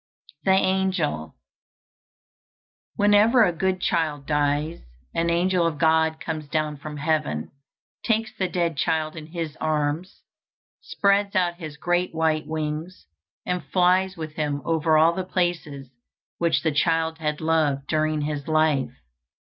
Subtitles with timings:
[0.45, 1.35] THE ANGEL
[2.95, 4.81] "Whenever a good child dies,
[5.13, 7.51] an angel of God comes down from heaven,
[8.03, 10.23] takes the dead child in his arms,
[10.81, 13.05] spreads out his great white wings,
[13.45, 15.91] and flies with him over all the places
[16.39, 18.89] which the child had loved during his life.